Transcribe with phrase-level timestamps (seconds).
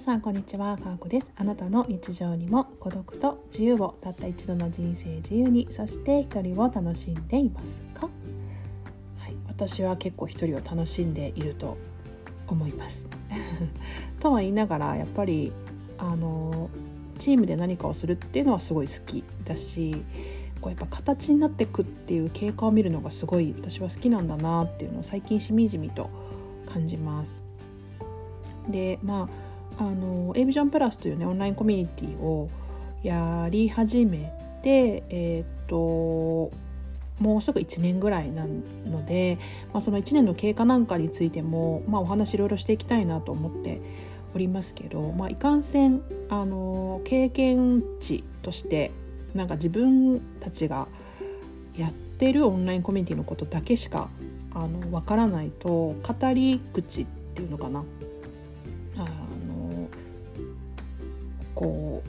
[0.00, 0.78] さんこんにちは。
[0.78, 1.26] かわこです。
[1.34, 8.08] あなたの日常にも孤独と自由をたった一度の人生自由にそして一人を楽しんでいますか？
[9.18, 11.76] はい私は結構一人を楽しんでいると
[12.46, 13.08] 思います。
[14.20, 15.52] とは言いながらやっぱり
[15.98, 16.70] あの
[17.18, 20.04] チームで何かをするっていうのはすごい好きだし
[20.60, 26.08] こうやっぱ形になってくっていう経過を見るのがすごい私は好きなんだなっていうのを最近しみじみと
[26.72, 27.34] 感じます。
[28.70, 29.47] でまあ
[29.78, 32.50] あの A ビジョンプラスというねオンラインコミュニティを
[33.02, 34.32] やり始め
[34.62, 36.50] てえっ、と
[37.20, 39.38] もうすぐ1年ぐらいなので、
[39.72, 43.80] まあ、その1年の経過なんかについても、まあ、お話いろいろしていきたいなと思って
[44.34, 48.92] おりますけど、まあ、いかんせんあの経験値として
[49.34, 50.88] なんか自分たちが
[51.76, 54.08] やってるオンラインコミュニティのことだけしか
[54.54, 55.94] あの分からないと語
[56.34, 57.84] り口っていうのかな。
[61.58, 62.04] こ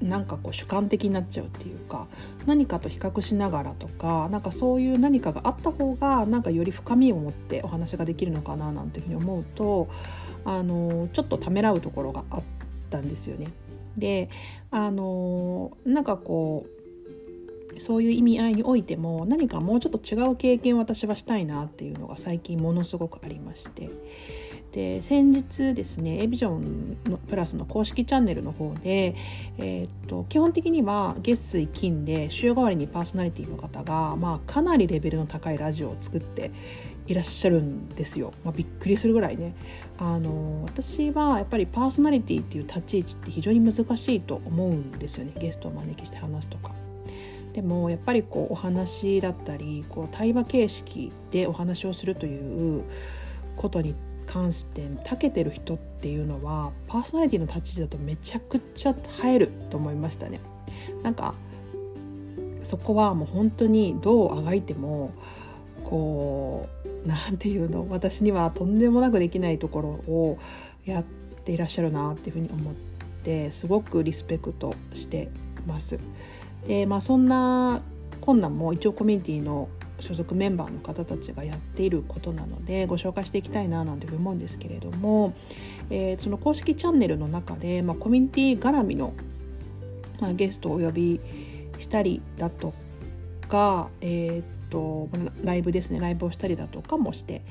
[0.00, 2.06] うなんかこう主観的になっちゃうっていうか
[2.46, 9.88] 何かと比較しながらとかなんかそういう何かがあった方がなんかより深みを持ってお話ができるのかななんていうふうに思うと
[10.44, 12.42] あのちょっとためらうところがあっ
[12.90, 13.50] たんですよね。
[13.96, 14.28] で
[14.70, 16.66] あのなんかこ
[17.76, 23.90] うそういう意味合いにおいても何かもうちょっと違う経験を私はしたいなっていうのが最近ものすごくありまして
[24.74, 29.14] で先日ですねエビジョンのプラスの公式チャンネルの方で、
[29.56, 36.50] えー、っと基本的には月水金で週替わりにパーソナリティの方が、まあ、かなりレベルの高いラジオを作って
[37.06, 39.54] いらっしゃるんですよ、まあ、びっくりするぐらいね。
[39.96, 45.34] あの私はやっぱりパーソナリティっていう立ち位置って非常に難しいと思うんですよね。
[45.38, 46.74] ゲストを招きして話すとか。
[47.52, 52.82] でもやっぱりこうお話だったりこう対話形式でお話をするという
[53.56, 53.94] ことに
[54.26, 58.94] 関して長けてる人っていうのはパーソナリティの立ち位置だとめちゃくちゃ
[59.24, 60.40] 映えると思いましたね。
[61.02, 61.34] なんか
[62.62, 65.12] そこはもう本当にどうあがいても
[65.84, 70.38] こう何て言うの私にはとんでもなくできないところを
[70.86, 71.04] やっ
[71.44, 72.74] ていらっしゃるなっていうふうに思っ
[73.22, 75.30] てすごくリスペクトして
[75.66, 75.98] ます。
[76.66, 77.82] でまあそんな
[78.20, 79.68] 困難も一応コミュニティの
[80.00, 85.34] 所属メンバーの方たちがやっていることなのでご紹介していきたいななんて思うんですけれども、
[85.90, 89.14] えー、その公式チャンネルの中で、まあ、コミュニティ絡みの、
[90.20, 91.20] まあ、ゲストをお呼び
[91.78, 92.74] したりだと
[93.48, 95.08] か、えー、っと
[95.42, 97.42] ライブですねライブをしたりだとかもして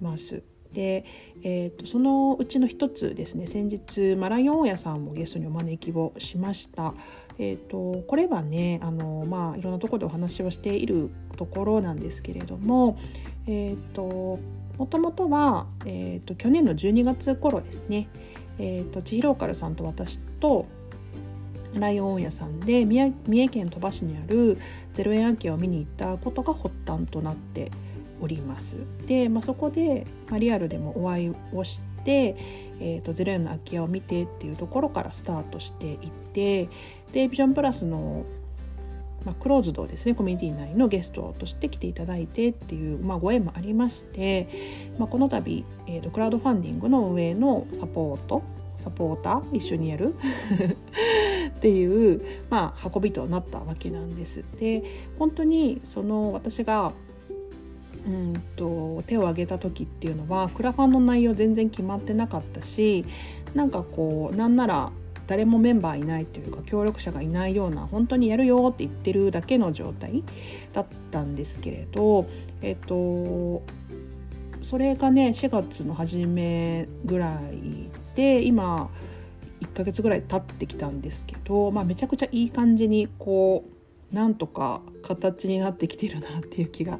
[0.00, 0.42] ます。
[0.72, 1.04] で、
[1.42, 6.94] えーと、そのうちの一つですね先日マライオン大家さんもゲストにお招きをしました。
[7.38, 12.98] えーと、これはねあの、まあ、いろんなところでお話をしているところなんですけれども、
[13.46, 14.38] えーと、
[14.76, 18.08] もともとは、えーと、去年の12月頃ですね、
[18.58, 20.66] えー、と千尋カルさんと私と
[21.74, 24.58] ライオン大家さんで三重県鳥羽市にある
[24.94, 27.70] 0円空き家を見に行ったことが発端となって
[28.20, 28.76] おります。
[29.06, 32.36] で、まあ、そこで、まあ、リアルでもお会いをして、
[32.80, 35.98] えーと、0円の空き家を見てっていうところからスタートしていっ
[36.32, 36.68] て
[37.12, 38.24] でビジョンプラスの、
[39.24, 44.48] まあ、クローズドですねコミュニティ内のゲストとして来ていただいてっていう、まあ、ご縁もありまして、
[44.98, 48.42] まあ、この度、えーと、クラウドファンディングの運営のサポート
[48.76, 50.14] サポーター一緒にやる？
[51.54, 54.42] っていう、まあ、運びとなったわけなんです。
[54.58, 54.82] で
[55.18, 56.94] 本当にその私が
[58.06, 63.04] うんと手を挙げた時っていうのはクラファンの内容全然決まってなかったし
[63.54, 64.92] なんかこうなんなら
[65.26, 70.24] 誰もメンバーいないというか協力者がいないような本当にやるよって言ってるだけの状態
[70.72, 72.26] だったんですけれど
[72.62, 73.62] えっと
[74.62, 78.90] それがね4月の初めぐらいで今
[79.60, 83.79] 1ヶ月ぐらい経ってきたんですけど、まあ、めちゃくちゃいい感じにこう
[84.12, 86.98] なんとか形になってきてるなっていう気が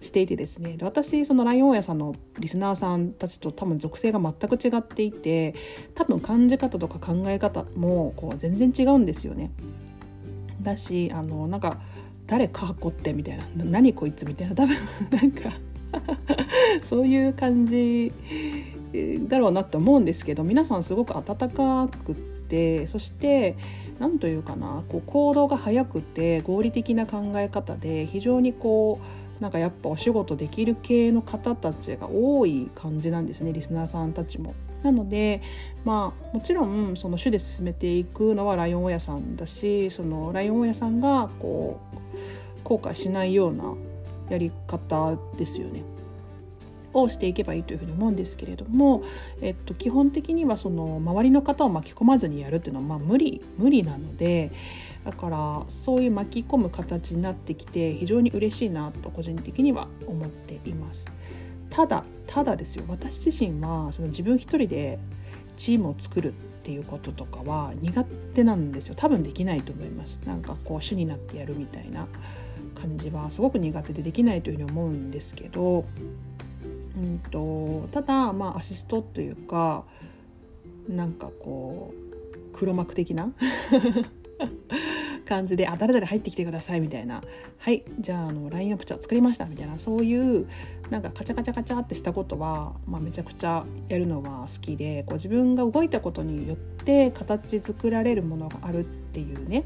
[0.00, 5.54] していてですねで私そのライオン親さんのリスナーさんたちと多分属性が全く違っていて
[5.94, 9.50] 多分感じ方とか考え方もこう全然違うんですよね。
[10.60, 11.80] だしあのなんか
[12.26, 14.76] 誰かこってみたいな何こいつみたいな多分
[15.10, 15.50] なんか
[16.82, 18.12] そういう感じ
[19.28, 22.14] だろうなって思うんですけど皆さんすごく温かくっ
[22.52, 23.56] てそして
[23.98, 29.00] 何というかなこう行動が早くて合理的な考え方で非常にこ
[29.38, 34.54] うなんかやっぱお仕事できる系の方たちが多い感じなんですねリスナーさんたちも。
[34.82, 35.40] なので
[35.84, 43.74] まあもちろんその主で進めていくのはライオン親さんだしそのライオン親さんがこう後悔しないような
[44.28, 45.82] やり方ですよね。
[46.94, 49.02] をしていけばいいというふうに思うんですけれども、
[49.40, 54.52] えっと、基本的にはその周りの方を巻き込まずにやるっていうのはまあ無理無理なので
[55.04, 61.06] だからそういう巻き込む形になってきて非常に嬉しいなと個人的には思っています。
[61.70, 64.98] ただただですよ私自身はその自分一人で
[65.56, 68.04] チームを作るっていうこととかは苦
[68.34, 72.06] 手なんですよ多分できないと思いますなんかこう主になってやるみたいな
[72.74, 75.84] 感じはすごく苦手でできないというふうに思うんですけど
[76.96, 79.84] うんとただまあアシストというか
[80.88, 83.32] なんかこう黒幕的な
[85.26, 87.22] 感じで「あ誰々入ってきてください」みたいな
[87.58, 89.78] 「はいじゃああの LINE アップチャー作りました」みたいな。
[89.78, 90.46] そういう
[90.90, 99.64] なんかカチャカチャカチャってしたことは、まあ、めちゃくちゃやるのは好きでこう自分が動いたことによって形作られるものがあるっていうね。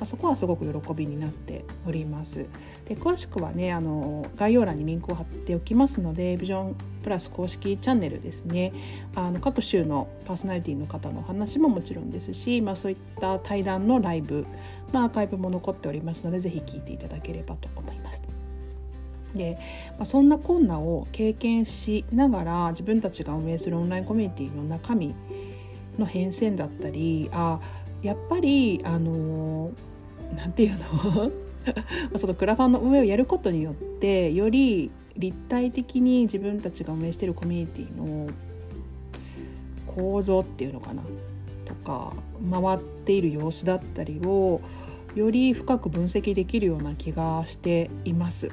[0.00, 2.46] まあ、そこはすごく喜びになっております。
[2.88, 8.72] で詳しくはねあの概要欄にリンクを貼っておきますのでビジョンプラス公式チャンネルですね
[9.14, 14.46] あの各週のパーソナリティの方の話ももちろんですし、まあ、そういった対談のライブ、
[14.90, 18.22] まあ、アーカイブも残っておりますのでぜひ聞いていただければと思います。
[19.34, 19.58] で、
[19.96, 25.14] まあ、そんな困難を経験しながら自分たちが運営するオンラインコミュニティの中身
[25.98, 27.60] の変遷だったりあ
[28.02, 29.89] やっぱりあのな
[30.46, 31.30] んていうの？
[32.18, 38.28] そのクラファンの運営をやることによってより立体的に自分たちが運営してるコミュニティの
[39.86, 41.02] 構造っていうのかな？
[41.66, 42.12] とか
[42.50, 44.60] 回っている様子だったりを
[45.14, 48.50] より深く分析できるような気がしています。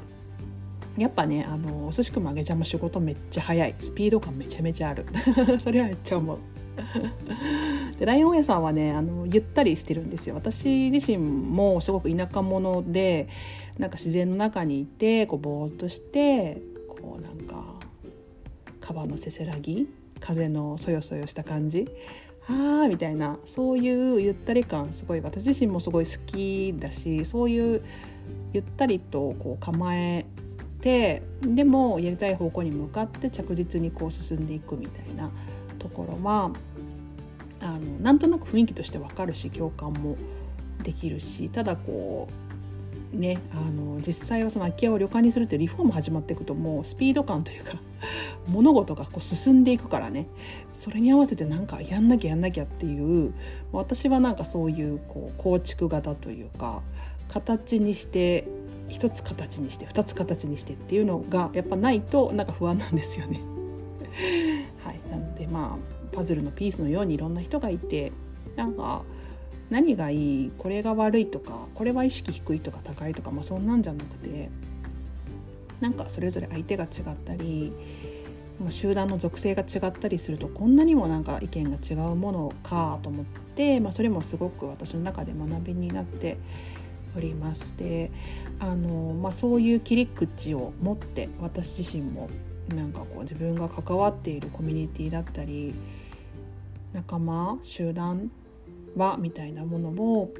[0.97, 3.75] やっぱねあのお寿司くんもあげちゃんも仕事めっちゃ早い。
[3.79, 5.05] スピード感めちゃめちゃある。
[5.59, 6.37] それはめっちゃ思う。
[7.99, 10.35] でライオン屋さんはねあのゆったりしてるんですよ。
[10.35, 13.27] 私自身もすごく田舎者で
[13.77, 17.63] なんか自然の中にいてこうぼーっとしてこうなんか
[18.81, 19.87] 川のせせらぎ
[20.19, 21.87] 風のそよそよした感じ
[22.47, 27.83] あーみたいなそういうゆったり感すごい私自身もすごい好きだしそういう
[28.53, 30.25] ゆったりとこう構え
[30.81, 35.29] てでもやりたい方向に向かって着実にこう進んでいくみたいな
[35.79, 36.51] ところは
[37.59, 40.17] あのなんとなく雰囲気としてわかるし共感も
[40.83, 42.27] できるしただこ
[43.13, 47.73] うねあの実際はその空き家を旅館にするってリフォーム始まっていくともうスピード感というか
[48.47, 50.27] 物事がこう進んでいくからね
[50.73, 53.33] それに合わせてなんかやんなきゃやんなきゃっていう
[53.71, 56.81] 私はなんかそういうこう構築型というか
[57.29, 58.47] 形にして
[58.89, 63.41] 一つ形にして二つ形にしてっていうのがやっぱないとなんか不安なんですよね。
[64.83, 68.11] はい、なのでまあパズルのピースのようにいろんな人がいて
[68.55, 69.03] なんか
[69.69, 74.49] 何がいいこれが悪いとかこれは意識低いとか高いとか、まあ、そんなんじゃなくて
[75.79, 76.89] なんかそれぞれ相手が違っ
[77.25, 77.73] たり
[78.71, 83.25] 集団の属性が違ったりするとこんなにもなんか意見が違うものかと思っ
[83.55, 86.37] て、まあ、それもすごく私の中で学びになって
[87.15, 87.75] おります。
[87.77, 88.11] で
[88.59, 92.29] あの、まあ、そういう切り口を持って私自身も
[92.75, 95.73] なんかこう自分が関わっているコミュニティだったり
[96.93, 98.31] 仲間集団
[98.95, 100.33] はみたいなものを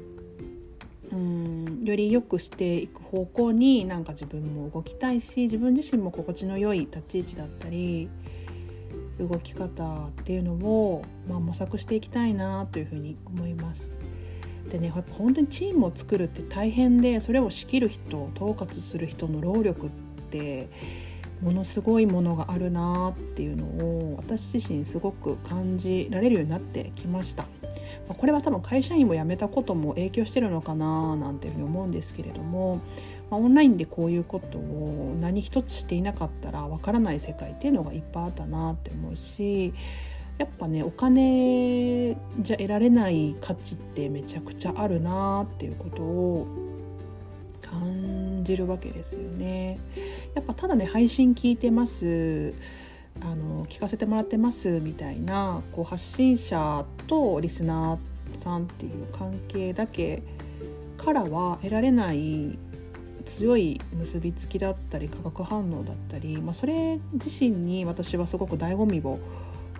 [1.10, 8.10] うんより良くしていく方向になんか自分も動きたいし自分自身も心地の良い立ち位置だったり
[9.18, 13.92] 動き方っていうのを、まあ、模索していきたいなというふうに思います。
[14.70, 19.90] でねやっぱ本当にチームを作るって大変でそれを仕切る人統括する人の労力っ
[20.30, 20.68] て
[21.42, 27.46] ものすごいものがあるなっていうのを私自身すごく感じられるようになってきました。
[28.08, 32.80] これは多分会社員を辞めたことも影響してるのかななんていうふうに思うんですけれども、
[33.30, 39.74] ま、オンラインでこういうことを何一つしていなかったらわからない世界っていうのがいっぱいあったなって思うし
[40.38, 46.46] やっぱねお金じゃ得られない価値ってめちゃくちゃあるなっていうことを
[47.60, 47.92] 感
[48.24, 49.78] じるわけですよね。
[50.34, 52.54] やっぱただね配信聞いてます
[53.20, 60.22] あの聞かせてもらってますみたいなこう発信者とリスナーさんっていう関係だけ
[60.96, 62.58] からは得られない
[63.26, 69.18] 強い結びつきだったり化学反応だったり、まあ、それ自身に私はすごく醍醐味を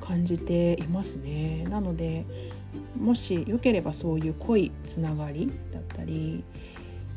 [0.00, 1.64] 感じていますね。
[1.68, 2.24] なので
[2.98, 6.44] もしよければそういう濃いつながりだったり、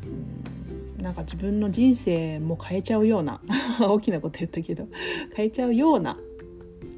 [0.04, 0.61] うん
[1.02, 3.40] なんか自分の人生も変えちゃうような
[3.82, 4.86] 大きなこと言ったけど
[5.34, 6.16] 変えちゃうような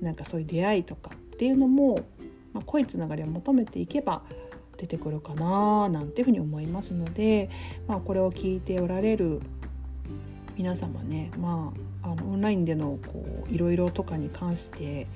[0.02, 2.00] なんかそういう出会いとかっていうのも、
[2.52, 4.22] まあ、濃いつながりを求めていけば
[4.76, 7.48] 出てくるかななんていうふうに思いますので、
[7.88, 9.40] まあ、これを聞いておられる
[10.56, 15.06] 皆様ねまああのオンラインでのこういろいろとかに関して、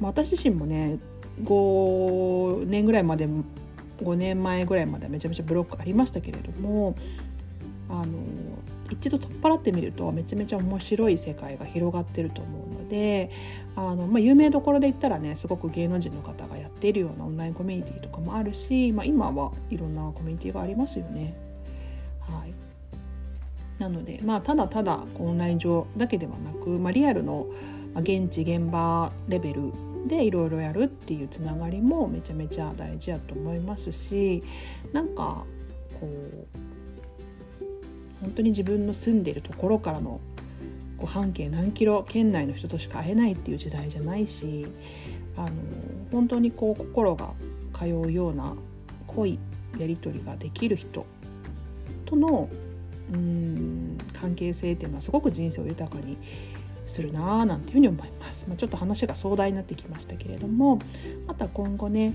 [0.00, 1.00] まあ、私自身もね
[1.42, 6.94] 5年ぐらいまで5年前ぐらいまでめちゃめちゃブロックありましたけれども
[7.88, 8.18] あの
[8.90, 13.30] 一度取っ払ってみるとめちゃめちゃ面白い世界が広がってると思うので
[13.76, 21.36] あの、まあ、有名どころで言ったらねすごく芸能人の方がやっているようなオンラインコミュニティとかもあるし、まあ、今はいろんなコミュニティがありますよね。
[22.20, 22.54] はい、
[23.78, 27.46] なので、まあ、ただただオンライン上だけではなく、まあ、リアルの
[27.96, 29.72] 現地現場レベル
[30.06, 34.42] でいろいろやるっていうつながりもめちゃめちゃ大事やと思いますし
[34.92, 35.44] なんか
[36.00, 36.67] こう
[38.20, 40.20] 本当に自分の住んでいるところからの
[40.98, 44.66] こう半径何キロ圏内の人としか会えないっていう時代じゃないし
[45.36, 45.50] あの
[46.10, 47.32] 本当にこう心が
[47.78, 48.54] 通うような
[49.06, 49.38] 濃い
[49.78, 51.06] やり取りができる人
[52.04, 52.48] との
[53.12, 56.18] うん関係性っていうのはすごく人生を豊かに
[56.86, 58.46] するなあなんていうふうに思います。
[58.48, 60.78] まあ、ちょっと話が壮大になってきましたけれども
[61.26, 62.14] また今後ね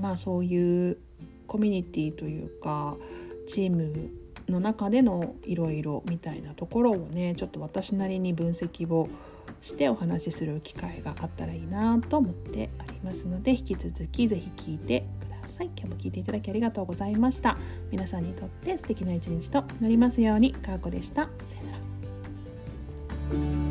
[0.00, 0.98] まあそういう
[1.46, 2.96] コミュニティというか
[3.46, 4.10] チーム
[4.48, 9.08] の中でのいろいろみたいなところをねちょっと私なりに分析を
[9.60, 15.70] してお話しする機会があったらいいなと思ってありますので引き続き是非聞いてください。
[15.76, 17.56] 今日も聞いていただきありがとうございました。
[17.90, 20.52] 皆さんにとって素敵な一日となりますように。
[20.52, 21.22] かーこでした。
[21.24, 21.62] さよ
[23.50, 23.65] なら。